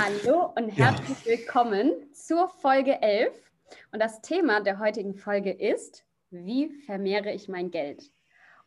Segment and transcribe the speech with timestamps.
[0.00, 1.32] Hallo und herzlich ja.
[1.32, 3.34] willkommen zur Folge 11.
[3.90, 8.04] Und das Thema der heutigen Folge ist, wie vermehre ich mein Geld?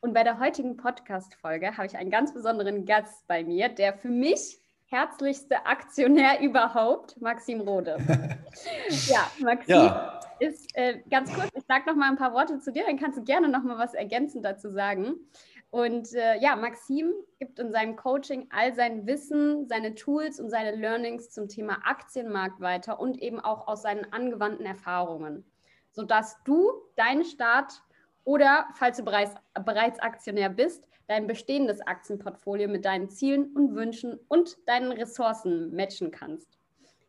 [0.02, 4.10] Und bei der heutigen Podcast-Folge habe ich einen ganz besonderen Gast bei mir, der für
[4.10, 7.96] mich herzlichste Aktionär überhaupt, Maxim Rode.
[9.08, 10.20] ja, Maxim ja.
[10.40, 13.18] ist äh, ganz kurz, ich sage noch mal ein paar Worte zu dir, dann kannst
[13.18, 15.16] du gerne noch mal was ergänzend dazu sagen.
[15.72, 20.76] Und äh, ja, Maxim gibt in seinem Coaching all sein Wissen, seine Tools und seine
[20.76, 25.46] Learnings zum Thema Aktienmarkt weiter und eben auch aus seinen angewandten Erfahrungen,
[25.92, 27.82] sodass du deinen Start
[28.26, 29.34] oder, falls du bereits,
[29.66, 36.12] bereits Aktionär bist, dein bestehendes Aktienportfolio mit deinen Zielen und Wünschen und deinen Ressourcen matchen
[36.12, 36.60] kannst.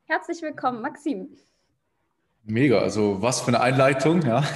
[0.05, 1.37] Herzlich willkommen, Maxim.
[2.45, 4.45] Mega, also was für eine Einleitung, ja.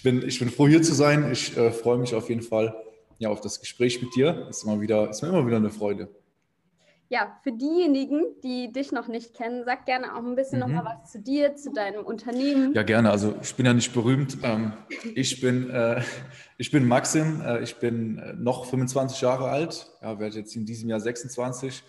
[0.00, 1.30] Ich bin, ich bin froh, hier zu sein.
[1.30, 2.74] Ich äh, freue mich auf jeden Fall
[3.20, 4.46] ja, auf das Gespräch mit dir.
[4.48, 6.08] Ist, immer wieder, ist mir immer wieder eine Freude.
[7.10, 10.74] Ja, für diejenigen, die dich noch nicht kennen, sag gerne auch ein bisschen mhm.
[10.74, 12.72] noch mal was zu dir, zu deinem Unternehmen.
[12.72, 13.10] Ja, gerne.
[13.10, 14.38] Also ich bin ja nicht berühmt.
[14.42, 14.72] Ähm,
[15.14, 16.02] ich, bin, äh,
[16.56, 20.64] ich bin Maxim, äh, ich bin äh, noch 25 Jahre alt, ja, werde jetzt in
[20.64, 21.82] diesem Jahr 26.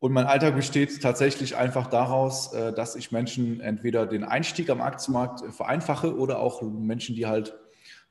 [0.00, 5.54] Und mein Alltag besteht tatsächlich einfach daraus, dass ich Menschen entweder den Einstieg am Aktienmarkt
[5.54, 7.54] vereinfache oder auch Menschen, die halt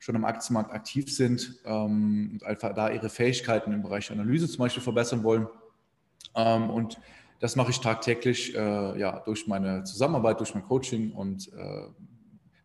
[0.04, 4.58] schon am Aktienmarkt aktiv sind ähm, und einfach da ihre Fähigkeiten im Bereich Analyse zum
[4.58, 5.48] Beispiel verbessern wollen.
[6.36, 7.00] Ähm, und
[7.40, 11.88] das mache ich tagtäglich äh, ja, durch meine Zusammenarbeit, durch mein Coaching und äh,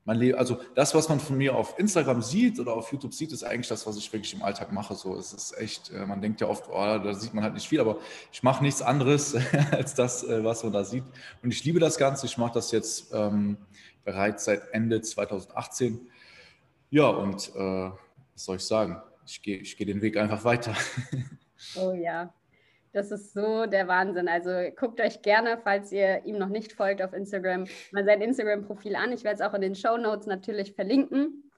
[0.05, 0.37] mein Leben.
[0.37, 3.69] Also das, was man von mir auf Instagram sieht oder auf YouTube sieht, ist eigentlich
[3.69, 4.97] das, was ich wirklich im Alltag mache.
[4.97, 7.69] So, es ist echt, äh, man denkt ja oft, oh, da sieht man halt nicht
[7.69, 7.99] viel, aber
[8.33, 9.37] ich mache nichts anderes
[9.71, 11.05] als das, äh, was man da sieht.
[11.45, 12.27] Und ich liebe das Ganze.
[12.27, 13.59] Ich mache das jetzt ähm,
[14.05, 16.01] bereits seit Ende 2018
[16.91, 19.01] ja, und äh, was soll ich sagen?
[19.27, 20.75] Ich gehe ich geh den Weg einfach weiter.
[21.77, 22.33] Oh ja,
[22.93, 24.29] das ist so der Wahnsinn.
[24.29, 28.97] Also guckt euch gerne, falls ihr ihm noch nicht folgt auf Instagram, mal sein Instagram-Profil
[28.97, 29.13] an.
[29.13, 31.51] Ich werde es auch in den Show Notes natürlich verlinken.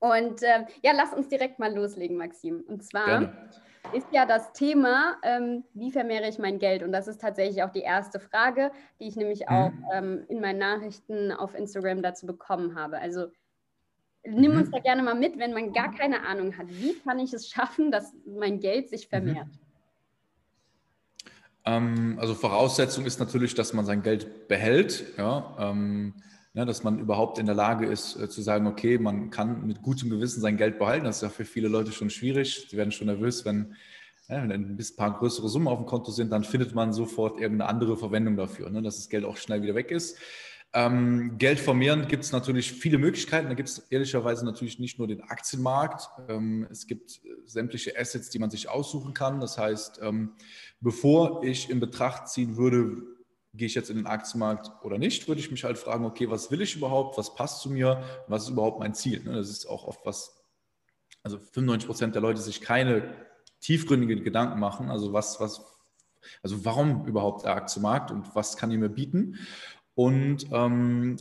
[0.00, 2.64] Und äh, ja, lass uns direkt mal loslegen, Maxim.
[2.68, 3.50] Und zwar gerne.
[3.92, 6.82] ist ja das Thema, ähm, wie vermehre ich mein Geld?
[6.82, 8.70] Und das ist tatsächlich auch die erste Frage,
[9.00, 9.48] die ich nämlich mhm.
[9.48, 13.00] auch ähm, in meinen Nachrichten auf Instagram dazu bekommen habe.
[13.00, 13.28] Also
[14.26, 14.72] nimm uns mhm.
[14.72, 16.68] da gerne mal mit, wenn man gar keine Ahnung hat.
[16.68, 19.10] Wie kann ich es schaffen, dass mein Geld sich mhm.
[19.10, 19.48] vermehrt?
[21.64, 25.04] Ähm, also Voraussetzung ist natürlich, dass man sein Geld behält.
[25.16, 26.14] Ja, ähm,
[26.54, 29.82] ne, dass man überhaupt in der Lage ist äh, zu sagen, okay, man kann mit
[29.82, 31.04] gutem Gewissen sein Geld behalten.
[31.04, 32.66] Das ist ja für viele Leute schon schwierig.
[32.70, 33.74] Sie werden schon nervös, wenn,
[34.28, 37.70] ja, wenn ein paar größere Summen auf dem Konto sind, dann findet man sofort irgendeine
[37.70, 40.18] andere Verwendung dafür, ne, dass das Geld auch schnell wieder weg ist.
[40.74, 43.48] Ähm, Geld vermehren gibt es natürlich viele Möglichkeiten.
[43.48, 46.10] Da gibt es ehrlicherweise natürlich nicht nur den Aktienmarkt.
[46.28, 49.40] Ähm, es gibt äh, sämtliche Assets, die man sich aussuchen kann.
[49.40, 50.32] Das heißt, ähm,
[50.80, 53.02] bevor ich in Betracht ziehen würde,
[53.54, 56.50] gehe ich jetzt in den Aktienmarkt oder nicht, würde ich mich halt fragen, okay, was
[56.50, 57.16] will ich überhaupt?
[57.16, 58.02] Was passt zu mir?
[58.28, 59.22] Was ist überhaupt mein Ziel?
[59.24, 60.44] Ne, das ist auch oft was,
[61.22, 63.14] also 95 Prozent der Leute sich keine
[63.60, 64.90] tiefgründigen Gedanken machen.
[64.90, 65.64] Also was, was,
[66.42, 69.38] also warum überhaupt der Aktienmarkt und was kann ich mir bieten?
[69.98, 71.16] Und ähm,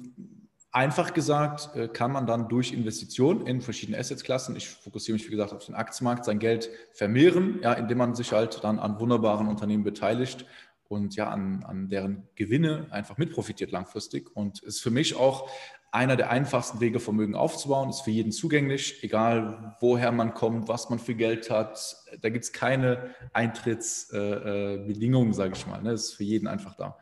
[0.71, 5.31] einfach gesagt äh, kann man dann durch Investitionen in verschiedene Assetklassen, ich fokussiere mich wie
[5.31, 9.47] gesagt auf den Aktienmarkt, sein Geld vermehren, ja, indem man sich halt dann an wunderbaren
[9.47, 10.45] Unternehmen beteiligt
[10.89, 14.29] und ja an, an deren Gewinne einfach mitprofitiert langfristig.
[14.35, 15.49] Und ist für mich auch
[15.91, 20.91] einer der einfachsten Wege, Vermögen aufzubauen, ist für jeden zugänglich, egal woher man kommt, was
[20.91, 21.97] man für Geld hat.
[22.21, 25.81] Da gibt es keine Eintrittsbedingungen, äh, äh sage ich mal.
[25.81, 25.93] Ne?
[25.93, 26.95] Ist für jeden einfach da.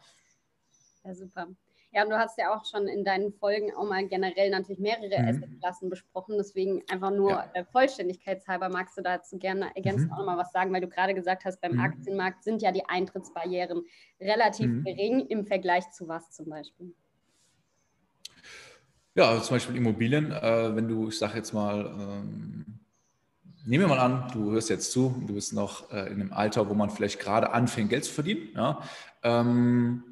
[1.03, 1.47] Ja, super.
[1.95, 5.17] Ja, und du hast ja auch schon in deinen Folgen auch mal generell natürlich mehrere
[5.17, 5.29] mhm.
[5.29, 6.35] Assetklassen besprochen.
[6.37, 7.49] Deswegen einfach nur ja.
[7.53, 10.13] äh, vollständigkeitshalber magst du dazu gerne ergänzend mhm.
[10.13, 11.79] auch nochmal was sagen, weil du gerade gesagt hast, beim mhm.
[11.79, 13.85] Aktienmarkt sind ja die Eintrittsbarrieren
[14.19, 14.83] relativ mhm.
[14.83, 16.93] gering im Vergleich zu was zum Beispiel.
[19.13, 20.33] Ja, also zum Beispiel Immobilien.
[20.33, 22.65] Äh, wenn du, ich sage jetzt mal, ähm,
[23.65, 26.69] nehmen wir mal an, du hörst jetzt zu, du bist noch äh, in einem Alter,
[26.69, 28.49] wo man vielleicht gerade anfängt, Geld zu verdienen.
[28.53, 28.81] Ja?
[29.23, 30.03] Ähm,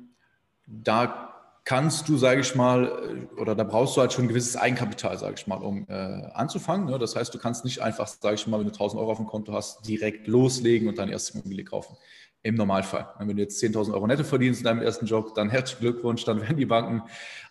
[0.65, 1.32] da
[1.65, 5.17] kannst du, sage ich mal, äh, oder da brauchst du halt schon ein gewisses Eigenkapital,
[5.17, 6.87] sage ich mal, um äh, anzufangen.
[6.87, 6.99] Ne?
[6.99, 9.27] Das heißt, du kannst nicht einfach, sage ich mal, wenn du 1000 Euro auf dem
[9.27, 11.95] Konto hast, direkt loslegen und deine erste Immobilie kaufen.
[12.45, 13.07] Im Normalfall.
[13.19, 16.41] Wenn du jetzt 10.000 Euro netto verdienst in deinem ersten Job, dann herzlichen Glückwunsch, dann
[16.41, 17.03] werden die Banken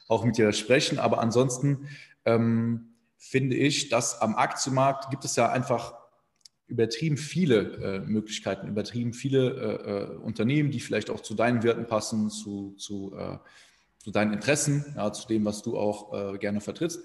[0.07, 0.99] auch mit dir sprechen.
[0.99, 1.89] Aber ansonsten
[2.27, 5.95] ähm, finde ich, dass am Aktienmarkt gibt es ja einfach
[6.67, 11.87] übertrieben viele äh, Möglichkeiten, übertrieben viele äh, äh Unternehmen, die vielleicht auch zu deinen Werten
[11.87, 13.39] passen, zu, zu äh,
[14.03, 17.01] zu deinen Interessen, ja, zu dem, was du auch äh, gerne vertrittst.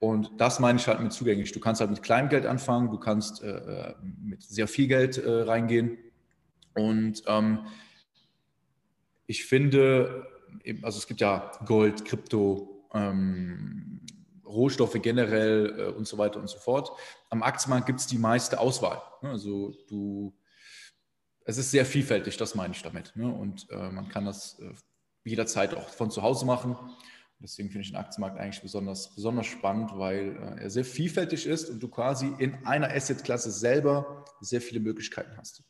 [0.00, 1.52] Und das meine ich halt mit zugänglich.
[1.52, 5.18] Du kannst halt mit kleinem Geld anfangen, du kannst äh, äh mit sehr viel Geld
[5.18, 5.98] äh, reingehen.
[6.74, 7.66] Und ähm,
[9.26, 10.26] ich finde,
[10.82, 14.00] also es gibt ja Gold, Krypto, ähm,
[14.44, 16.90] Rohstoffe generell äh, und so weiter und so fort.
[17.30, 19.00] Am Aktienmarkt gibt es die meiste Auswahl.
[19.22, 19.30] Ne?
[19.30, 20.36] Also du,
[21.44, 23.14] es ist sehr vielfältig, das meine ich damit.
[23.14, 23.32] Ne?
[23.32, 24.72] Und äh, man kann das äh,
[25.24, 26.76] jederzeit auch von zu Hause machen.
[27.42, 31.70] Deswegen finde ich den Aktienmarkt eigentlich besonders, besonders spannend, weil äh, er sehr vielfältig ist
[31.70, 35.64] und du quasi in einer Assetklasse selber sehr viele Möglichkeiten hast.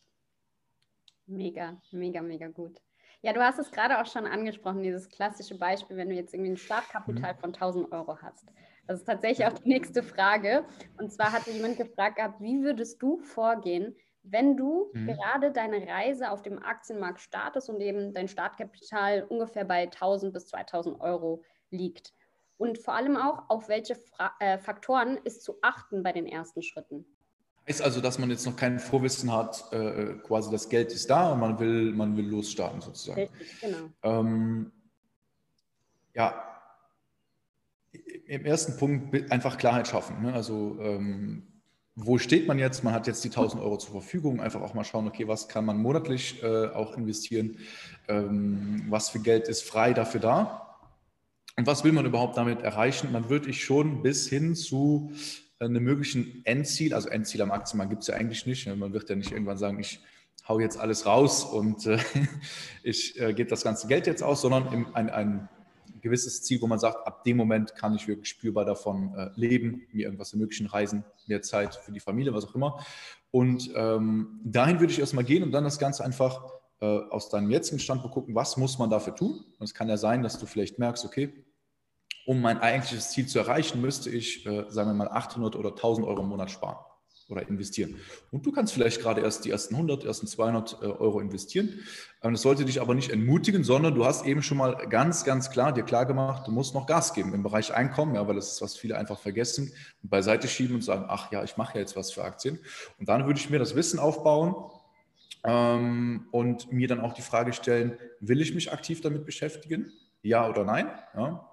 [1.27, 2.83] Mega, mega, mega gut.
[3.23, 6.51] Ja, du hast es gerade auch schon angesprochen, dieses klassische Beispiel, wenn du jetzt irgendwie
[6.51, 7.39] ein Startkapital mhm.
[7.39, 8.53] von 1000 Euro hast.
[8.87, 10.67] Das ist tatsächlich auch die nächste Frage.
[10.99, 15.09] Und zwar hatte jemand gefragt gehabt, wie würdest du vorgehen, wenn du mhm.
[15.09, 20.47] gerade deine Reise auf dem Aktienmarkt startest und eben dein Startkapital ungefähr bei 1000 bis
[20.49, 22.13] 2000 Euro liegt?
[22.57, 26.63] Und vor allem auch, auf welche Fra äh, Faktoren ist zu achten bei den ersten
[26.63, 27.05] Schritten?
[27.69, 31.33] Heißt also, dass man jetzt noch kein Vorwissen hat, äh, quasi das Geld ist da
[31.33, 33.21] und man will, man will losstarten sozusagen.
[33.21, 33.89] Richtig, genau.
[34.03, 34.73] Ähm,
[36.15, 36.53] ja,
[38.27, 40.23] im ersten Punkt einfach Klarheit schaffen.
[40.23, 40.33] Ne?
[40.33, 41.52] Also ähm,
[41.95, 42.85] wo steht man jetzt?
[42.85, 44.41] Man hat jetzt die 1000 Euro zur Verfügung.
[44.41, 47.59] Einfach auch mal schauen, okay, was kann man monatlich äh, auch investieren?
[48.09, 50.79] Ähm, was für Geld ist frei dafür da?
[51.57, 53.13] Und was will man überhaupt damit erreichen?
[53.13, 55.13] Man würde ich schon bis hin zu
[55.59, 58.67] einem möglichen Endziel, also Endziel am Aktienmarkt gibt es ja eigentlich nicht.
[58.67, 58.75] Ne?
[58.75, 60.01] Man wird ja nicht irgendwann sagen, ich
[60.49, 61.99] hau jetzt alles raus und äh,
[62.83, 65.49] ich äh, gebe das ganze Geld jetzt aus, sondern im, ein, ein
[66.03, 69.87] gewisses Ziel, wo man sagt, ab dem Moment kann ich wirklich spürbar davon äh, leben,
[69.93, 72.85] mir irgendwas ermöglichen, reisen, mehr Zeit für die Familie, was auch immer.
[73.31, 76.45] Und ähm, dahin würde ich erstmal gehen und dann das Ganze einfach
[76.81, 79.45] äh, aus deinem jetzigen Standpunkt gucken, was muss man dafür tun.
[79.59, 81.33] Und es kann ja sein, dass du vielleicht merkst, okay,
[82.27, 86.07] um mein eigentliches Ziel zu erreichen, müsste ich, äh, sagen wir mal, 800 oder 1000
[86.07, 86.79] Euro im Monat sparen
[87.33, 87.97] oder investieren.
[88.31, 91.81] Und du kannst vielleicht gerade erst die ersten 100, ersten 200 äh, Euro investieren.
[92.23, 95.51] Ähm, das sollte dich aber nicht entmutigen, sondern du hast eben schon mal ganz, ganz
[95.51, 98.53] klar dir klar gemacht, du musst noch Gas geben im Bereich Einkommen, ja, weil das
[98.53, 101.81] ist, was viele einfach vergessen und beiseite schieben und sagen, ach ja, ich mache ja
[101.81, 102.59] jetzt was für Aktien.
[102.99, 104.55] Und dann würde ich mir das Wissen aufbauen
[105.45, 109.91] ähm, und mir dann auch die Frage stellen, will ich mich aktiv damit beschäftigen?
[110.23, 110.87] Ja oder nein?
[111.17, 111.49] Ja.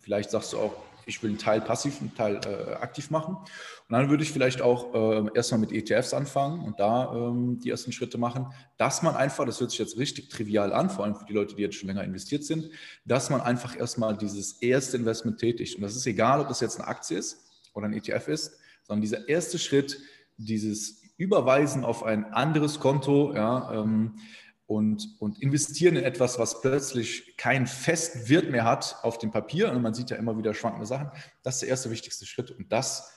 [0.00, 0.74] Vielleicht sagst du auch,
[1.06, 3.36] ich will einen Teil passiv, einen Teil äh, aktiv machen.
[3.36, 7.70] Und dann würde ich vielleicht auch äh, erstmal mit ETFs anfangen und da ähm, die
[7.70, 8.46] ersten Schritte machen,
[8.76, 11.54] dass man einfach, das hört sich jetzt richtig trivial an, vor allem für die Leute,
[11.54, 12.70] die jetzt schon länger investiert sind,
[13.04, 15.76] dass man einfach erstmal dieses erste Investment tätigt.
[15.76, 19.02] Und das ist egal, ob das jetzt eine Aktie ist oder ein ETF ist, sondern
[19.02, 19.98] dieser erste Schritt,
[20.36, 24.16] dieses Überweisen auf ein anderes Konto, ja, ähm,
[24.66, 29.70] und, und investieren in etwas, was plötzlich keinen festen Wert mehr hat auf dem Papier,
[29.70, 31.10] und man sieht ja immer wieder schwankende Sachen,
[31.42, 32.50] das ist der erste wichtigste Schritt.
[32.50, 33.12] Und das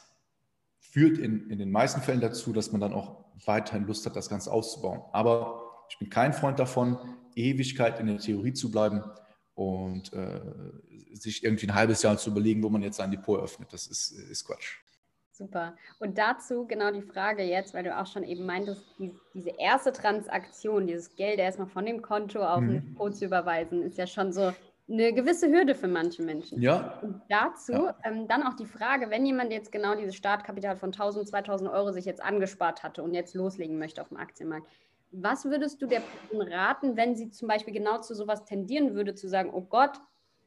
[0.80, 4.30] führt in, in den meisten Fällen dazu, dass man dann auch weiterhin Lust hat, das
[4.30, 5.02] Ganze auszubauen.
[5.14, 6.98] Aber ich bin kein Freund davon,
[7.36, 9.04] Ewigkeit in der Theorie zu bleiben
[9.54, 10.42] und äh,
[11.14, 13.72] sich irgendwie ein halbes Jahr zu überlegen, wo man jetzt ein Depot öffnet.
[13.72, 14.78] Das ist, ist Quatsch.
[15.38, 15.76] Super.
[16.00, 19.92] Und dazu genau die Frage jetzt, weil du auch schon eben meintest, die, diese erste
[19.92, 22.70] Transaktion, dieses Geld erstmal von dem Konto auf mhm.
[22.70, 24.52] ein Depot zu überweisen, ist ja schon so
[24.90, 26.60] eine gewisse Hürde für manche Menschen.
[26.60, 26.98] Ja.
[27.04, 27.96] Und dazu ja.
[28.04, 31.92] Ähm, dann auch die Frage, wenn jemand jetzt genau dieses Startkapital von 1000, 2000 Euro
[31.92, 34.68] sich jetzt angespart hatte und jetzt loslegen möchte auf dem Aktienmarkt,
[35.12, 39.14] was würdest du der Person raten, wenn sie zum Beispiel genau zu sowas tendieren würde,
[39.14, 40.00] zu sagen, oh Gott,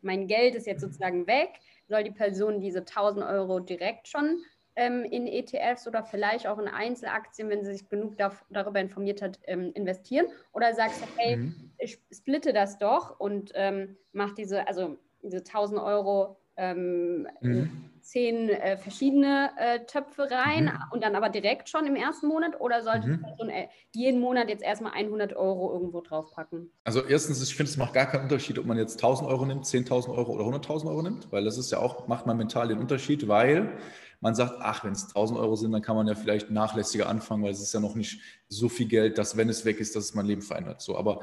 [0.02, 4.42] mein Geld ist jetzt sozusagen weg, soll die Person diese 1000 Euro direkt schon
[4.76, 9.38] ähm, in ETFs oder vielleicht auch in Einzelaktien, wenn sie sich genug darüber informiert hat,
[9.44, 10.26] ähm, investieren?
[10.52, 11.70] Oder sagst du, hey, mhm.
[11.78, 17.70] ich splitte das doch und ähm, mache diese, also diese 1000 Euro ähm, mhm.
[18.02, 20.92] zehn äh, verschiedene äh, Töpfe rein mhm.
[20.92, 23.12] und dann aber direkt schon im ersten Monat oder sollte mhm.
[23.12, 26.70] die Person äh, jeden Monat jetzt erstmal 100 Euro irgendwo draufpacken?
[26.84, 29.64] Also erstens, ich finde, es macht gar keinen Unterschied, ob man jetzt 1000 Euro nimmt,
[29.64, 32.78] 10.000 Euro oder 100.000 Euro nimmt, weil das ist ja auch, macht man mental den
[32.78, 33.78] Unterschied, weil
[34.20, 37.42] man sagt, ach, wenn es 1000 Euro sind, dann kann man ja vielleicht nachlässiger anfangen,
[37.42, 40.04] weil es ist ja noch nicht so viel Geld, dass wenn es weg ist, dass
[40.04, 40.82] es mein Leben verändert.
[40.82, 41.20] So, aber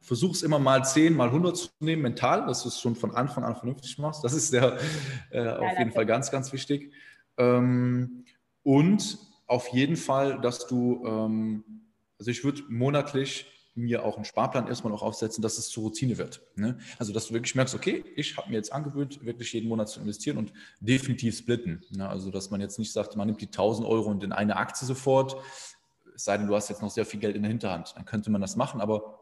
[0.00, 3.14] versuch es immer mal 10, mal 100 zu nehmen, mental, dass du es schon von
[3.14, 4.22] Anfang an vernünftig machst.
[4.22, 4.78] Das ist der,
[5.30, 6.92] äh, auf jeden Fall ganz, ganz wichtig.
[7.38, 8.24] Ähm,
[8.62, 11.64] und auf jeden Fall, dass du, ähm,
[12.18, 16.16] also ich würde monatlich mir auch einen Sparplan erstmal auch aufsetzen, dass es zur Routine
[16.16, 16.42] wird.
[16.54, 16.78] Ne?
[16.98, 20.00] Also, dass du wirklich merkst, okay, ich habe mir jetzt angewöhnt, wirklich jeden Monat zu
[20.00, 21.82] investieren und definitiv splitten.
[21.90, 22.08] Ne?
[22.08, 24.86] Also, dass man jetzt nicht sagt, man nimmt die 1000 Euro und in eine Aktie
[24.86, 25.36] sofort,
[26.14, 28.30] es sei denn, du hast jetzt noch sehr viel Geld in der Hinterhand, dann könnte
[28.30, 29.18] man das machen, aber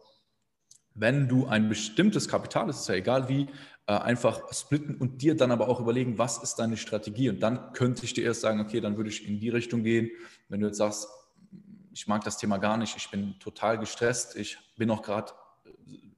[0.95, 3.49] wenn du ein bestimmtes Kapital, es ist ja egal wie,
[3.87, 7.73] äh, einfach splitten und dir dann aber auch überlegen, was ist deine Strategie und dann
[7.73, 10.11] könnte ich dir erst sagen, okay, dann würde ich in die Richtung gehen,
[10.49, 11.09] wenn du jetzt sagst,
[11.93, 15.33] ich mag das Thema gar nicht, ich bin total gestresst, ich bin auch gerade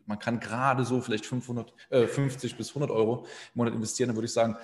[0.07, 4.16] man kann gerade so vielleicht 500, äh, 50 bis 100 Euro im Monat investieren, dann
[4.16, 4.57] würde ich sagen,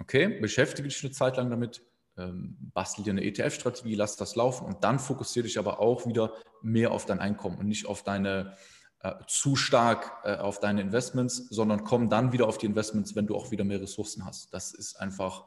[0.00, 1.82] okay, beschäftige dich eine Zeit lang damit,
[2.16, 4.66] ähm, bastel dir eine ETF-Strategie, lass das laufen.
[4.66, 8.56] Und dann fokussiere dich aber auch wieder mehr auf dein Einkommen und nicht auf deine
[9.00, 13.26] äh, zu stark äh, auf deine Investments, sondern komm dann wieder auf die Investments, wenn
[13.26, 14.54] du auch wieder mehr Ressourcen hast.
[14.54, 15.44] Das ist einfach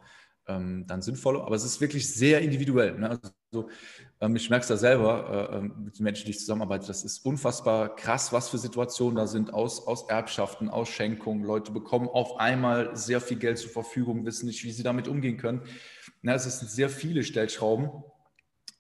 [0.48, 1.44] ähm, dann sinnvoller.
[1.44, 2.98] Aber es ist wirklich sehr individuell.
[2.98, 3.20] Ne?
[3.52, 3.70] Also,
[4.22, 6.88] ähm, ich merke es da selber äh, ähm, mit den Menschen, die ich zusammenarbeite.
[6.88, 11.44] Das ist unfassbar krass, was für Situationen da sind aus, aus Erbschaften, aus Schenkungen.
[11.44, 15.38] Leute bekommen auf einmal sehr viel Geld zur Verfügung, wissen nicht, wie sie damit umgehen
[15.38, 15.62] können.
[16.22, 18.04] Na, es sind sehr viele Stellschrauben,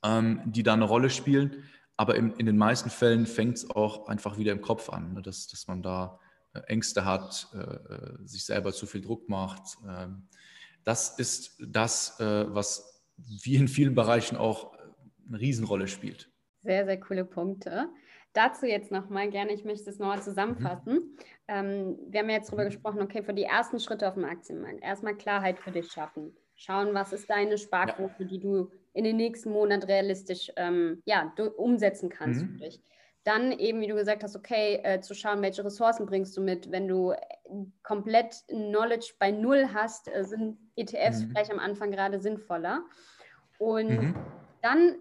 [0.04, 1.64] ähm, die da eine Rolle spielen.
[1.98, 5.22] Aber in, in den meisten Fällen fängt es auch einfach wieder im Kopf an, ne?
[5.24, 6.20] dass, dass man da
[6.54, 9.78] äh, Ängste hat, äh, äh, sich selber zu viel Druck macht.
[9.88, 10.28] Ähm,
[10.88, 13.04] das ist das, äh, was
[13.44, 14.72] wie in vielen Bereichen auch
[15.28, 16.32] eine Riesenrolle spielt.
[16.64, 17.90] Sehr, sehr coole Punkte.
[18.32, 20.94] Dazu jetzt nochmal gerne, ich möchte es nochmal zusammenfassen.
[20.94, 21.18] Mhm.
[21.50, 22.70] Ähm, wir haben ja jetzt darüber mhm.
[22.70, 26.34] gesprochen, okay, für die ersten Schritte auf dem Aktienmarkt, erstmal Klarheit für dich schaffen.
[26.56, 28.26] Schauen, was ist deine Sparquote, ja.
[28.26, 32.54] die du in den nächsten Monaten realistisch ähm, ja, umsetzen kannst mhm.
[32.54, 32.82] für dich.
[33.28, 36.72] Dann eben, wie du gesagt hast, okay, äh, zu schauen, welche Ressourcen bringst du mit.
[36.72, 37.18] Wenn du äh,
[37.84, 41.30] komplett Knowledge bei Null hast, äh, sind ETFs mhm.
[41.32, 42.86] vielleicht am Anfang gerade sinnvoller.
[43.58, 44.16] Und mhm.
[44.62, 44.96] dann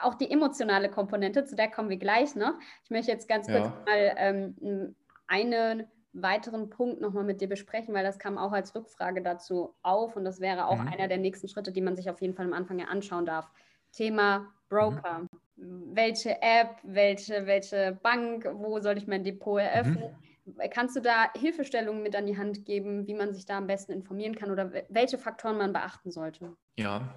[0.00, 2.54] auch die emotionale Komponente, zu der kommen wir gleich noch.
[2.84, 4.94] Ich möchte jetzt ganz kurz mal ähm,
[5.26, 10.14] einen weiteren Punkt nochmal mit dir besprechen, weil das kam auch als Rückfrage dazu auf
[10.14, 10.86] und das wäre auch mhm.
[10.86, 13.50] einer der nächsten Schritte, die man sich auf jeden Fall am Anfang ja anschauen darf.
[13.90, 15.18] Thema Broker.
[15.22, 20.16] Mhm welche App, welche, welche Bank, wo soll ich mein Depot eröffnen?
[20.46, 20.70] Mhm.
[20.70, 23.92] Kannst du da Hilfestellungen mit an die Hand geben, wie man sich da am besten
[23.92, 26.56] informieren kann oder welche Faktoren man beachten sollte?
[26.76, 27.14] Ja.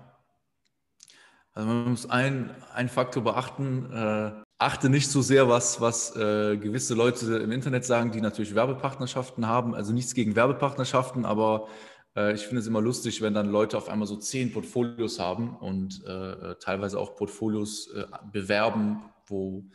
[1.53, 3.91] Also man muss einen, einen Faktor beachten.
[3.91, 8.55] Äh, achte nicht so sehr, was, was äh, gewisse Leute im Internet sagen, die natürlich
[8.55, 9.73] Werbepartnerschaften haben.
[9.73, 11.67] Also nichts gegen Werbepartnerschaften, aber
[12.15, 16.05] ich finde es immer lustig, wenn dann Leute auf einmal so zehn Portfolios haben und
[16.05, 19.65] äh, teilweise auch Portfolios äh, bewerben, wo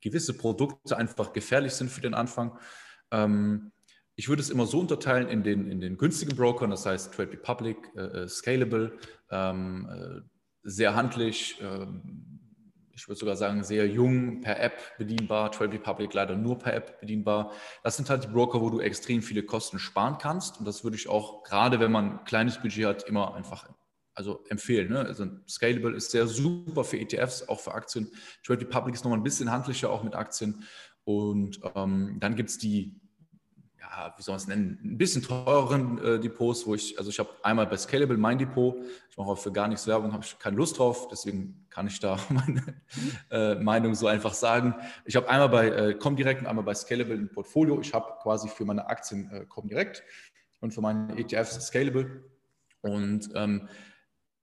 [0.00, 2.56] gewisse Produkte einfach gefährlich sind für den Anfang.
[3.10, 3.72] Ähm,
[4.18, 7.32] ich würde es immer so unterteilen in den, in den günstigen Brokern, das heißt Trade
[7.32, 8.98] Republic, äh, äh, Scalable,
[9.30, 10.20] ähm, äh,
[10.64, 12.37] sehr handlich, ähm,
[12.98, 15.52] ich würde sogar sagen, sehr jung per App bedienbar.
[15.52, 17.52] Trade Republic leider nur per App bedienbar.
[17.84, 20.58] Das sind halt die Broker, wo du extrem viele Kosten sparen kannst.
[20.58, 23.68] Und das würde ich auch, gerade wenn man ein kleines Budget hat, immer einfach
[24.14, 24.90] also empfehlen.
[24.90, 24.98] Ne?
[24.98, 28.10] Also Scalable ist sehr super für ETFs, auch für Aktien.
[28.44, 30.64] Trade Republic ist nochmal ein bisschen handlicher, auch mit Aktien.
[31.04, 33.00] Und ähm, dann gibt es die
[33.80, 37.18] ja, wie soll man es nennen, ein bisschen teureren äh, Depots, wo ich, also ich
[37.18, 38.76] habe einmal bei Scalable mein Depot,
[39.10, 42.00] ich mache auch für gar nichts Werbung, habe ich keine Lust drauf, deswegen kann ich
[42.00, 42.62] da meine
[43.30, 44.74] äh, Meinung so einfach sagen.
[45.04, 47.80] Ich habe einmal bei äh, Comdirect und einmal bei Scalable ein Portfolio.
[47.80, 50.02] Ich habe quasi für meine Aktien äh, Comdirect
[50.60, 52.24] und für meine ETFs Scalable.
[52.80, 53.68] Und ähm,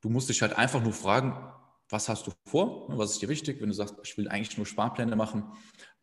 [0.01, 1.37] du musst dich halt einfach nur fragen,
[1.89, 2.87] was hast du vor?
[2.97, 3.61] Was ist dir wichtig?
[3.61, 5.51] Wenn du sagst, ich will eigentlich nur Sparpläne machen,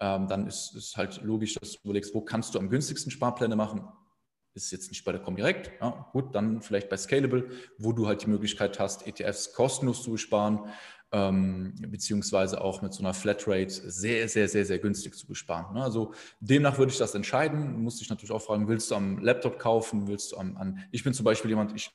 [0.01, 3.57] ähm, dann ist es halt logisch, dass du überlegst, wo kannst du am günstigsten Sparpläne
[3.57, 3.89] machen?
[4.55, 7.49] Ist jetzt nicht bei der Comdirect, ja, gut, dann vielleicht bei Scalable,
[7.79, 10.61] wo du halt die Möglichkeit hast, ETFs kostenlos zu besparen,
[11.11, 15.75] ähm, beziehungsweise auch mit so einer Flatrate sehr, sehr, sehr, sehr günstig zu besparen.
[15.75, 15.83] Ne?
[15.83, 17.75] Also demnach würde ich das entscheiden.
[17.75, 20.85] Du musst dich natürlich auch fragen, willst du am Laptop kaufen, willst du am, an,
[20.91, 21.91] ich bin zum Beispiel jemand, ich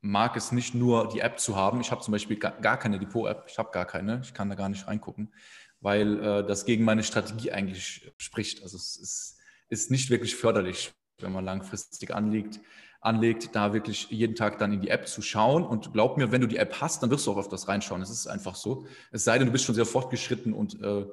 [0.00, 1.80] mag es nicht nur die App zu haben.
[1.80, 3.44] Ich habe zum Beispiel gar keine Depot-App.
[3.48, 4.20] Ich habe gar keine.
[4.22, 5.32] Ich kann da gar nicht reingucken,
[5.80, 8.62] weil äh, das gegen meine Strategie eigentlich spricht.
[8.62, 9.38] Also es ist,
[9.68, 12.60] ist nicht wirklich förderlich, wenn man langfristig anlegt,
[13.00, 15.64] anlegt, da wirklich jeden Tag dann in die App zu schauen.
[15.64, 18.02] Und glaub mir, wenn du die App hast, dann wirst du auch auf das reinschauen.
[18.02, 18.86] Es ist einfach so.
[19.10, 21.06] Es sei denn, du bist schon sehr fortgeschritten und äh,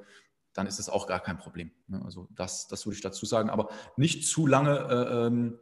[0.54, 1.70] dann ist es auch gar kein Problem.
[1.86, 2.02] Ne?
[2.04, 3.50] Also das, das würde ich dazu sagen.
[3.50, 5.58] Aber nicht zu lange äh, ähm,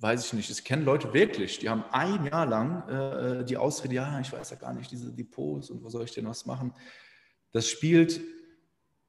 [0.00, 3.94] weiß ich nicht, ich kenne Leute wirklich, die haben ein Jahr lang äh, die Ausrede,
[3.94, 6.72] ja, ich weiß ja gar nicht, diese Depots und wo soll ich denn was machen.
[7.52, 8.20] Das spielt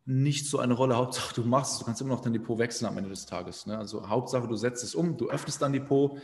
[0.06, 0.96] nicht so eine Rolle.
[0.96, 3.68] Hauptsache, du machst es, du kannst immer noch dein Depot wechseln am Ende des Tages.
[3.68, 3.78] Ne?
[3.78, 6.20] Also Hauptsache, du setzt es um, du öffnest dein Depot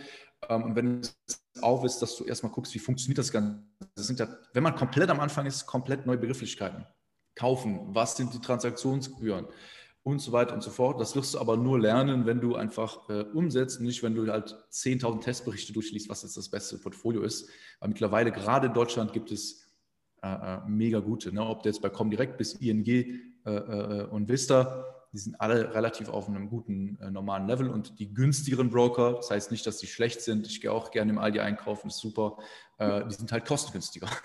[0.50, 1.16] ähm, und wenn es
[1.62, 3.62] auf ist, dass du erstmal guckst, wie funktioniert das Ganze.
[3.94, 6.86] Das sind ja, wenn man komplett am Anfang ist, komplett neue Begrifflichkeiten.
[7.36, 9.48] Kaufen, was sind die Transaktionsgebühren?
[10.06, 11.02] Und so weiter und so fort.
[11.02, 14.56] Das wirst du aber nur lernen, wenn du einfach äh, umsetzt, nicht wenn du halt
[14.72, 17.50] 10.000 Testberichte durchliest, was jetzt das beste Portfolio ist.
[17.80, 19.66] Weil mittlerweile gerade in Deutschland gibt es
[20.22, 21.44] äh, äh mega gute, ne?
[21.44, 26.10] ob du jetzt bei Comdirect bis ING äh, äh, und Vista, die sind alle relativ
[26.10, 29.88] auf einem guten äh, normalen Level und die günstigeren Broker, das heißt nicht, dass die
[29.88, 32.38] schlecht sind, ich gehe auch gerne im Aldi einkaufen, ist super,
[32.80, 34.10] die sind halt kostengünstiger.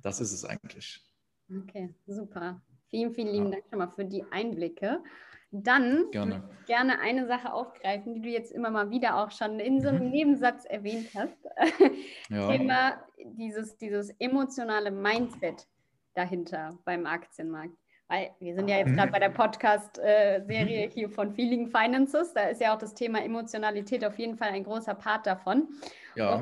[0.00, 1.02] Das ist es eigentlich.
[1.50, 2.62] Okay, super.
[2.90, 3.52] Vielen, vielen lieben ja.
[3.52, 5.02] Dank schon mal für die Einblicke.
[5.50, 6.42] Dann gerne.
[6.66, 10.04] gerne eine Sache aufgreifen, die du jetzt immer mal wieder auch schon in so einem
[10.06, 10.10] mhm.
[10.10, 11.36] Nebensatz erwähnt hast.
[12.30, 12.46] Ja.
[12.46, 15.66] Thema dieses, dieses emotionale Mindset
[16.12, 17.72] dahinter beim Aktienmarkt.
[18.08, 20.90] Weil wir sind ja jetzt gerade bei der Podcast-Serie mhm.
[20.90, 22.34] hier von Feeling Finances.
[22.34, 25.68] Da ist ja auch das Thema Emotionalität auf jeden Fall ein großer Part davon.
[26.16, 26.34] Ja.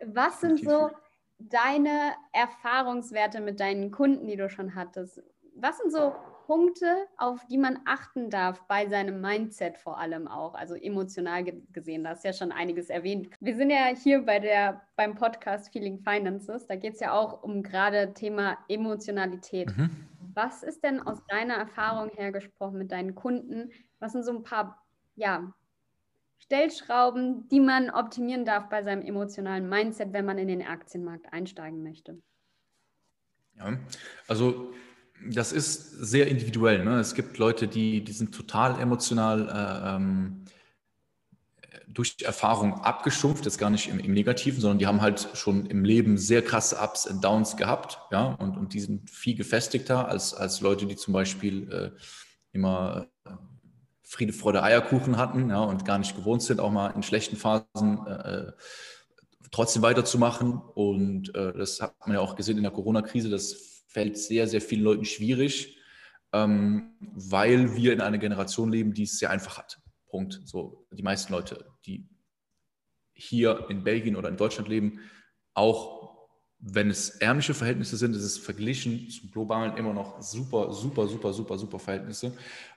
[0.00, 0.90] Und was sind so
[1.38, 5.22] deine Erfahrungswerte mit deinen Kunden, die du schon hattest?
[5.54, 6.14] Was sind so
[6.46, 12.04] Punkte, auf die man achten darf bei seinem Mindset vor allem auch, also emotional gesehen.
[12.04, 13.30] Da hast ja schon einiges erwähnt.
[13.40, 16.66] Wir sind ja hier bei der, beim Podcast Feeling Finances.
[16.66, 19.74] Da geht es ja auch um gerade Thema Emotionalität.
[19.76, 20.06] Mhm.
[20.34, 23.70] Was ist denn aus deiner Erfahrung her gesprochen mit deinen Kunden?
[24.00, 24.84] Was sind so ein paar
[25.16, 25.52] ja,
[26.38, 31.82] Stellschrauben, die man optimieren darf bei seinem emotionalen Mindset, wenn man in den Aktienmarkt einsteigen
[31.82, 32.20] möchte?
[33.56, 33.78] Ja,
[34.26, 34.72] also
[35.30, 36.84] das ist sehr individuell.
[36.84, 36.98] Ne?
[36.98, 40.44] Es gibt Leute, die, die sind total emotional äh, ähm,
[41.88, 45.84] durch Erfahrung abgestumpft, jetzt gar nicht im, im, Negativen, sondern die haben halt schon im
[45.84, 50.34] Leben sehr krasse Ups und Downs gehabt, ja, und, und die sind viel gefestigter als,
[50.34, 51.90] als Leute, die zum Beispiel äh,
[52.52, 53.06] immer
[54.02, 58.06] Friede, Freude, Eierkuchen hatten, ja, und gar nicht gewohnt sind, auch mal in schlechten Phasen
[58.06, 58.52] äh,
[59.50, 60.60] trotzdem weiterzumachen.
[60.74, 64.60] Und äh, das hat man ja auch gesehen in der Corona-Krise, das fällt sehr, sehr
[64.60, 65.78] vielen Leuten schwierig,
[66.32, 69.80] ähm, weil wir in einer Generation leben, die es sehr einfach hat.
[70.10, 70.42] Punkt.
[70.44, 72.08] So, die meisten Leute, die
[73.14, 75.00] hier in Belgien oder in Deutschland leben,
[75.54, 81.06] auch wenn es ärmliche Verhältnisse sind, ist es verglichen zum globalen immer noch super, super,
[81.06, 82.36] super, super, super Verhältnisse.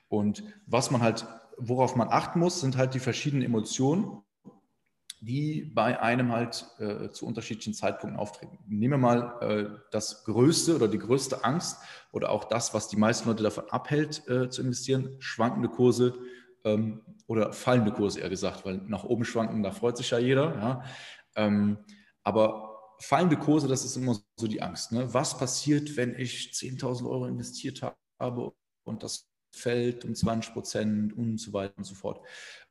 [0.09, 1.25] Und was man halt,
[1.57, 4.21] worauf man achten muss, sind halt die verschiedenen Emotionen,
[5.19, 8.59] die bei einem halt äh, zu unterschiedlichen Zeitpunkten auftreten.
[8.67, 11.77] Nehmen wir mal äh, das größte oder die größte Angst
[12.11, 16.13] oder auch das, was die meisten Leute davon abhält äh, zu investieren, schwankende Kurse
[16.63, 20.55] ähm, oder fallende Kurse eher gesagt, weil nach oben schwanken, da freut sich ja jeder.
[20.55, 20.83] Ja?
[21.35, 21.79] Ähm,
[22.23, 24.91] aber fallende Kurse, das ist immer so die Angst.
[24.91, 25.11] Ne?
[25.13, 27.81] Was passiert, wenn ich 10.000 Euro investiert
[28.19, 28.51] habe
[28.83, 32.21] und das fällt um 20 Prozent und so weiter und so fort.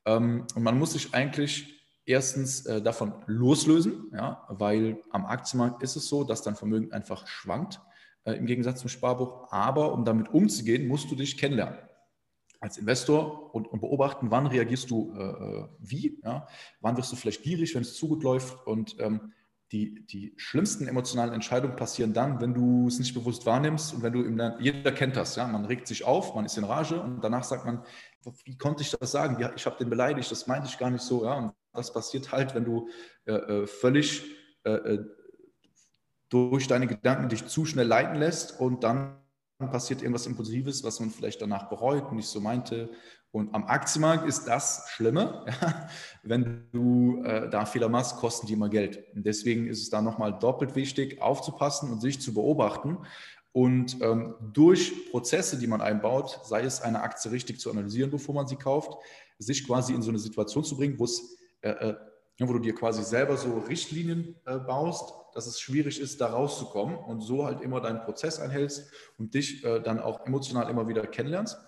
[0.04, 1.75] Ähm, und man muss sich eigentlich
[2.06, 7.26] erstens äh, davon loslösen, ja, weil am Aktienmarkt ist es so, dass dein Vermögen einfach
[7.26, 7.80] schwankt,
[8.24, 9.52] äh, im Gegensatz zum Sparbuch.
[9.52, 11.78] Aber um damit umzugehen, musst du dich kennenlernen
[12.60, 16.46] als Investor und, und beobachten, wann reagierst du äh, äh wie, ja?
[16.80, 19.32] wann wirst du vielleicht gierig, wenn es zu gut läuft und ähm,
[19.72, 24.12] die, die schlimmsten emotionalen Entscheidungen passieren dann, wenn du es nicht bewusst wahrnimmst und wenn
[24.12, 27.00] du im Land, jeder kennt das, ja, man regt sich auf, man ist in Rage
[27.00, 27.82] und danach sagt man,
[28.44, 29.38] wie konnte ich das sagen?
[29.40, 32.32] Ja, ich habe den beleidigt, das meinte ich gar nicht so, ja, und das passiert
[32.32, 32.88] halt, wenn du
[33.26, 34.24] äh, äh völlig
[34.64, 35.04] äh, äh,
[36.28, 39.20] durch deine Gedanken dich zu schnell leiten lässt und dann
[39.58, 42.90] passiert irgendwas Impulsives, was man vielleicht danach bereut und nicht so meinte.
[43.30, 45.44] Und am Aktienmarkt ist das Schlimme.
[45.60, 45.88] Ja?
[46.22, 49.04] Wenn du äh, da Fehler machst, kosten die immer Geld.
[49.14, 52.98] Und deswegen ist es da nochmal doppelt wichtig, aufzupassen und sich zu beobachten.
[53.52, 58.34] Und ähm, durch Prozesse, die man einbaut, sei es eine Aktie richtig zu analysieren, bevor
[58.34, 58.92] man sie kauft,
[59.38, 61.96] sich quasi in so eine Situation zu bringen, wo es äh, äh,
[62.38, 66.96] wo du dir quasi selber so Richtlinien äh, baust, dass es schwierig ist, da rauszukommen
[66.96, 71.06] und so halt immer deinen Prozess einhältst und dich äh, dann auch emotional immer wieder
[71.06, 71.58] kennenlernst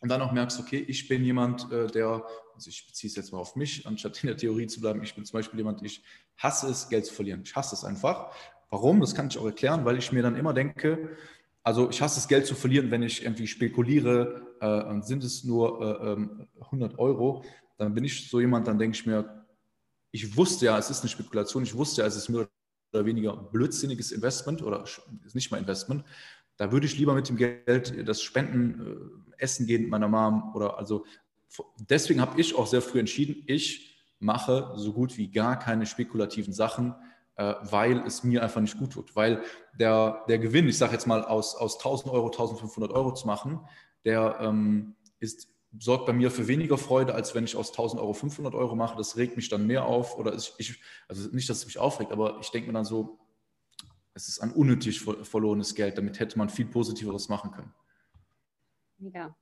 [0.00, 2.24] und dann auch merkst, okay, ich bin jemand, äh, der,
[2.54, 5.14] also ich beziehe es jetzt mal auf mich, anstatt in der Theorie zu bleiben, ich
[5.14, 6.02] bin zum Beispiel jemand, ich
[6.36, 7.42] hasse es, Geld zu verlieren.
[7.44, 8.32] Ich hasse es einfach.
[8.70, 9.00] Warum?
[9.00, 11.16] Das kann ich auch erklären, weil ich mir dann immer denke,
[11.62, 15.44] also ich hasse es, Geld zu verlieren, wenn ich irgendwie spekuliere äh, und sind es
[15.44, 17.44] nur äh, 100 ähm, Euro,
[17.78, 19.46] dann bin ich so jemand, dann denke ich mir,
[20.10, 22.48] ich wusste ja, es ist eine Spekulation, ich wusste ja, es ist mehr
[22.92, 24.84] oder weniger blödsinniges Investment oder
[25.24, 26.04] ist nicht mal Investment.
[26.56, 30.54] Da würde ich lieber mit dem Geld das Spenden, äh, essen gehen mit meiner Mom
[30.54, 31.04] oder also
[31.78, 36.52] deswegen habe ich auch sehr früh entschieden, ich mache so gut wie gar keine spekulativen
[36.52, 36.94] Sachen,
[37.36, 39.14] äh, weil es mir einfach nicht gut tut.
[39.14, 39.42] Weil
[39.78, 43.60] der, der Gewinn, ich sage jetzt mal aus, aus 1000 Euro, 1500 Euro zu machen,
[44.04, 48.12] der ähm, ist sorgt bei mir für weniger Freude, als wenn ich aus 1000 Euro
[48.12, 48.96] 500 Euro mache.
[48.96, 50.18] Das regt mich dann mehr auf.
[50.18, 53.18] Oder ich, also nicht, dass es mich aufregt, aber ich denke mir dann so,
[54.14, 55.98] es ist ein unnötig verlorenes Geld.
[55.98, 57.72] Damit hätte man viel Positiveres machen können.
[58.98, 59.36] Ja,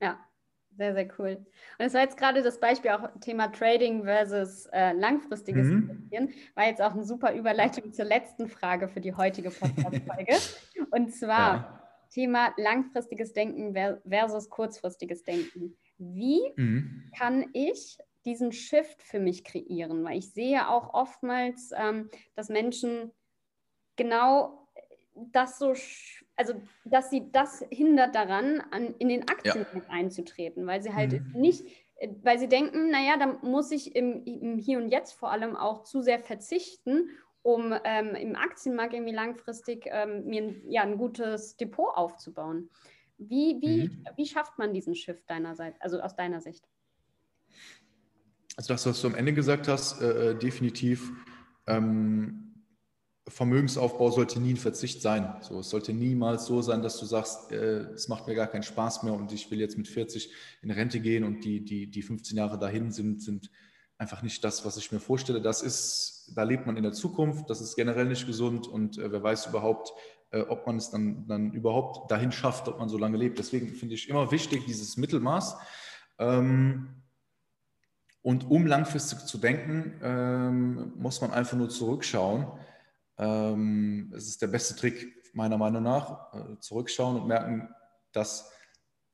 [0.00, 0.18] ja,
[0.76, 1.44] sehr, sehr cool.
[1.78, 5.90] Und es war jetzt gerade das Beispiel auch Thema Trading versus äh, langfristiges mhm.
[5.90, 6.30] Investieren.
[6.54, 10.36] War jetzt auch eine super Überleitung zur letzten Frage für die heutige Podcast-Folge.
[10.90, 11.81] Und zwar, ja.
[12.12, 13.74] Thema langfristiges Denken
[14.08, 15.76] versus kurzfristiges Denken.
[15.98, 17.10] Wie mhm.
[17.16, 20.04] kann ich diesen Shift für mich kreieren?
[20.04, 23.12] Weil ich sehe auch oftmals, ähm, dass Menschen
[23.96, 24.68] genau
[25.14, 25.74] das so,
[26.36, 29.90] also dass sie das hindert daran, an, in den Aktienmarkt ja.
[29.90, 31.40] einzutreten, weil sie halt mhm.
[31.40, 35.30] nicht, äh, weil sie denken, naja, da muss ich im, im, Hier und Jetzt vor
[35.30, 37.10] allem auch zu sehr verzichten,
[37.42, 42.70] um ähm, im Aktienmarkt irgendwie langfristig ähm, mir ja, ein gutes Depot aufzubauen.
[43.18, 44.04] Wie, wie, mhm.
[44.16, 46.64] wie schafft man diesen Shift deinerseits, also aus deiner Sicht?
[48.56, 51.10] Also das, was du am Ende gesagt hast, äh, äh definitiv
[51.66, 52.52] ähm,
[53.28, 55.36] Vermögensaufbau sollte nie ein Verzicht sein.
[55.40, 58.64] So, es sollte niemals so sein, dass du sagst, äh, es macht mir gar keinen
[58.64, 62.02] Spaß mehr und ich will jetzt mit 40 in Rente gehen und die, die, die
[62.02, 63.50] 15 Jahre dahin sind, sind
[63.98, 65.40] einfach nicht das, was ich mir vorstelle.
[65.40, 69.12] Das ist, da lebt man in der Zukunft, das ist generell nicht gesund und äh,
[69.12, 69.92] wer weiß überhaupt,
[70.30, 73.38] äh, ob man es dann, dann überhaupt dahin schafft, ob man so lange lebt.
[73.38, 75.56] Deswegen finde ich immer wichtig, dieses Mittelmaß.
[76.18, 77.02] Ähm,
[78.22, 82.46] und um langfristig zu denken, ähm, muss man einfach nur zurückschauen
[83.18, 86.32] ähm, es ist der beste Trick meiner Meinung nach.
[86.34, 87.68] Äh, zurückschauen und merken,
[88.12, 88.50] dass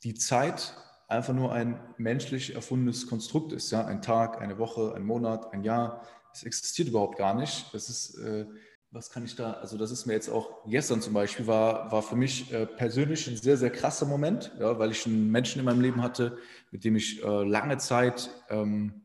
[0.03, 0.75] die Zeit
[1.09, 3.71] einfach nur ein menschlich erfundenes Konstrukt ist.
[3.71, 3.85] Ja?
[3.87, 6.07] Ein Tag, eine Woche, ein Monat, ein Jahr.
[6.33, 7.73] Es existiert überhaupt gar nicht.
[7.75, 8.47] Das ist, äh,
[8.90, 12.03] was kann ich da, also das ist mir jetzt auch gestern zum Beispiel, war, war
[12.03, 15.64] für mich äh, persönlich ein sehr, sehr krasser Moment, ja, weil ich einen Menschen in
[15.64, 16.38] meinem Leben hatte,
[16.71, 19.05] mit dem ich äh, lange Zeit, ähm,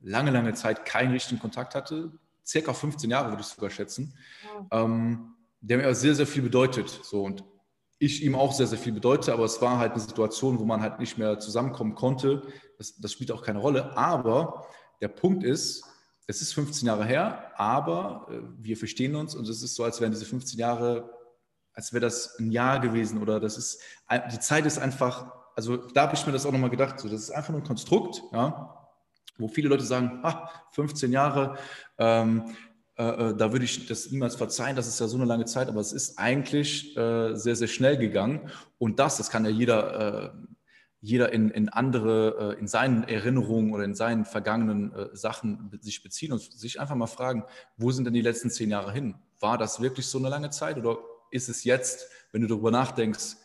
[0.00, 2.12] lange, lange Zeit keinen richtigen Kontakt hatte,
[2.44, 4.14] circa 15 Jahre, würde ich sogar schätzen,
[4.70, 4.84] ja.
[4.84, 6.88] ähm, der mir sehr, sehr viel bedeutet.
[7.02, 7.44] So, und
[8.02, 10.80] ich ihm auch sehr, sehr viel bedeute, aber es war halt eine Situation, wo man
[10.82, 12.42] halt nicht mehr zusammenkommen konnte.
[12.76, 13.96] Das, das spielt auch keine Rolle.
[13.96, 14.66] Aber
[15.00, 15.84] der Punkt ist,
[16.26, 20.00] es ist 15 Jahre her, aber äh, wir verstehen uns und es ist so, als
[20.00, 21.10] wären diese 15 Jahre,
[21.74, 23.80] als wäre das ein Jahr gewesen oder das ist,
[24.32, 27.20] die Zeit ist einfach, also da habe ich mir das auch nochmal gedacht, so, das
[27.20, 28.88] ist einfach nur ein Konstrukt, ja,
[29.38, 31.56] wo viele Leute sagen, ah, 15 Jahre,
[31.98, 32.54] ähm,
[32.96, 35.68] äh, äh, da würde ich das niemals verzeihen, das ist ja so eine lange Zeit,
[35.68, 38.50] aber es ist eigentlich äh, sehr, sehr schnell gegangen.
[38.78, 40.30] Und das, das kann ja jeder, äh,
[41.00, 46.02] jeder in, in andere, äh, in seinen Erinnerungen oder in seinen vergangenen äh, Sachen sich
[46.02, 47.44] beziehen und sich einfach mal fragen,
[47.78, 49.14] wo sind denn die letzten zehn Jahre hin?
[49.40, 50.98] War das wirklich so eine lange Zeit oder
[51.30, 53.36] ist es jetzt, wenn du darüber nachdenkst,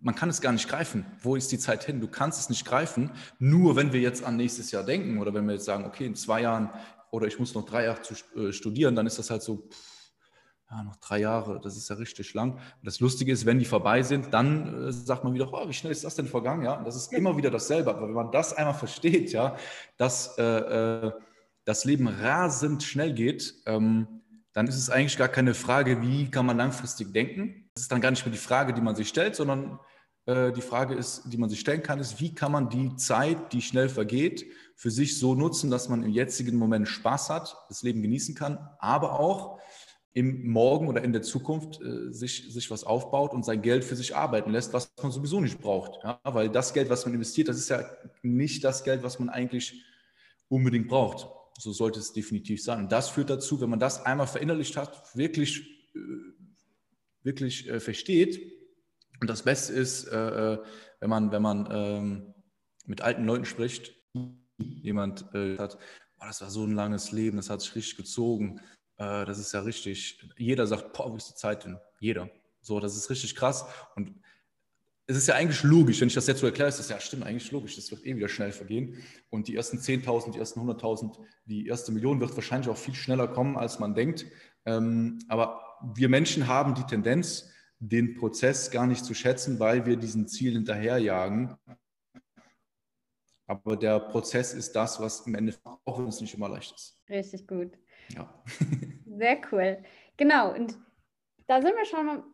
[0.00, 1.04] man kann es gar nicht greifen.
[1.20, 2.00] Wo ist die Zeit hin?
[2.00, 3.10] Du kannst es nicht greifen.
[3.38, 6.14] Nur wenn wir jetzt an nächstes Jahr denken oder wenn wir jetzt sagen, okay, in
[6.14, 6.70] zwei Jahren
[7.12, 9.92] oder ich muss noch drei Jahre zu, äh, studieren, dann ist das halt so, pff,
[10.70, 12.54] ja, noch drei Jahre, das ist ja richtig lang.
[12.54, 15.74] Und das Lustige ist, wenn die vorbei sind, dann äh, sagt man wieder, oh, wie
[15.74, 16.64] schnell ist das denn vergangen?
[16.64, 17.90] Ja, das ist immer wieder dasselbe.
[17.90, 19.56] Aber wenn man das einmal versteht, ja,
[19.98, 21.12] dass äh, äh,
[21.66, 24.22] das Leben rasend schnell geht, ähm,
[24.54, 28.00] dann ist es eigentlich gar keine Frage, wie kann man langfristig denken, das ist dann
[28.00, 29.78] gar nicht mehr die Frage, die man sich stellt, sondern
[30.26, 33.60] die Frage ist, die man sich stellen kann, ist, wie kann man die Zeit, die
[33.60, 38.02] schnell vergeht, für sich so nutzen, dass man im jetzigen Moment Spaß hat, das Leben
[38.02, 39.58] genießen kann, aber auch
[40.14, 43.96] im Morgen oder in der Zukunft äh, sich, sich was aufbaut und sein Geld für
[43.96, 46.04] sich arbeiten lässt, was man sowieso nicht braucht.
[46.04, 46.20] Ja?
[46.22, 47.84] Weil das Geld, was man investiert, das ist ja
[48.22, 49.82] nicht das Geld, was man eigentlich
[50.48, 51.28] unbedingt braucht.
[51.58, 52.80] So sollte es definitiv sein.
[52.80, 55.62] Und das führt dazu, wenn man das einmal verinnerlicht hat, wirklich
[55.94, 55.98] äh,
[57.22, 58.61] wirklich äh, versteht.
[59.22, 60.58] Und das Beste ist, äh, äh,
[60.98, 62.34] wenn man, wenn man ähm,
[62.86, 63.94] mit alten Leuten spricht,
[64.58, 65.78] jemand äh, hat,
[66.18, 68.60] oh, das war so ein langes Leben, das hat sich richtig gezogen,
[68.96, 71.78] äh, das ist ja richtig, jeder sagt, boah, wo ist die Zeit denn?
[72.00, 72.30] Jeder.
[72.62, 73.64] So, das ist richtig krass.
[73.94, 74.12] Und
[75.06, 77.22] es ist ja eigentlich logisch, wenn ich das jetzt so erkläre, ist das ja stimmt,
[77.22, 79.04] eigentlich logisch, das wird eh wieder schnell vergehen.
[79.30, 83.28] Und die ersten 10.000, die ersten 100.000, die erste Million wird wahrscheinlich auch viel schneller
[83.28, 84.26] kommen, als man denkt.
[84.66, 87.51] Ähm, aber wir Menschen haben die Tendenz,
[87.82, 91.56] den Prozess gar nicht zu schätzen, weil wir diesen Ziel hinterherjagen.
[93.48, 96.98] Aber der Prozess ist das, was im Endeffekt, auch wenn es nicht immer leicht ist.
[97.10, 97.72] Richtig gut.
[98.10, 98.32] Ja.
[99.06, 99.82] Sehr cool.
[100.16, 100.54] Genau.
[100.54, 100.78] Und
[101.48, 102.24] da sind wir schon am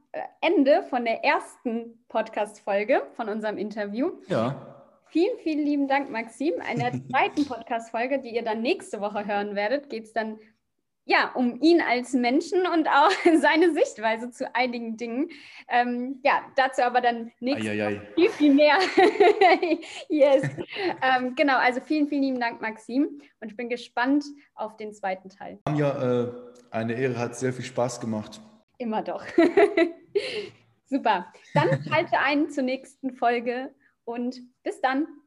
[0.43, 4.21] Ende von der ersten Podcast-Folge von unserem Interview.
[4.29, 4.85] Ja.
[5.07, 6.55] Vielen, vielen lieben Dank, Maxim.
[6.71, 10.39] In der zweiten Podcast-Folge, die ihr dann nächste Woche hören werdet, geht es dann
[11.09, 15.31] ja, um ihn als Menschen und auch seine Sichtweise zu einigen Dingen.
[15.69, 18.77] Ähm, ja, dazu aber dann nächstes Mal viel, viel mehr.
[20.11, 20.43] yes.
[21.03, 23.23] Ähm, genau, also vielen, vielen lieben Dank, Maxim.
[23.41, 25.59] Und ich bin gespannt auf den zweiten Teil.
[25.75, 26.33] Ja, äh,
[26.71, 28.41] eine Ehre, hat sehr viel Spaß gemacht.
[28.77, 29.25] Immer doch.
[30.87, 31.33] Super.
[31.55, 35.09] Dann halte ein zur nächsten Folge und bis dann.